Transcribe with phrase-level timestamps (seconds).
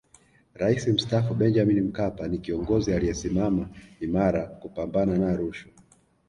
[0.53, 3.69] Rais Mstaafu Benjamin Mkapa ni kiongozi aliyesimama
[3.99, 5.71] imara kupambana na rushwa